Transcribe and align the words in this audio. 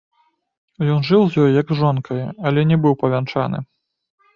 Ён 0.93 1.05
жыў 1.11 1.21
з 1.29 1.33
ёй 1.45 1.51
як 1.61 1.67
з 1.75 1.79
жонкай, 1.85 2.27
але 2.49 2.59
не 2.75 2.83
быў 2.87 3.01
павянчаны. 3.07 3.67